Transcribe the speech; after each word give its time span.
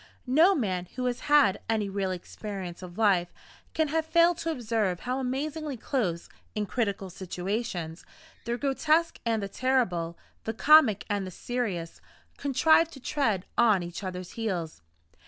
No 0.25 0.55
man 0.55 0.87
who 0.95 1.05
has 1.05 1.19
had 1.29 1.59
any 1.69 1.87
real 1.87 2.09
experience 2.09 2.81
of 2.81 2.97
life 2.97 3.31
can 3.75 3.89
have 3.89 4.03
failed 4.03 4.39
to 4.39 4.49
observe 4.49 5.01
how 5.01 5.19
amazingly 5.19 5.77
close, 5.77 6.27
in 6.55 6.65
critical 6.65 7.11
situations, 7.11 8.03
the 8.45 8.57
grotesque 8.57 9.19
and 9.27 9.43
the 9.43 9.47
terrible, 9.47 10.17
the 10.43 10.53
comic 10.55 11.05
and 11.07 11.27
the 11.27 11.29
serious, 11.29 12.01
contrive 12.37 12.89
to 12.89 12.99
tread 12.99 13.45
on 13.59 13.83
each 13.83 14.03
other's 14.03 14.31
heels. 14.31 14.81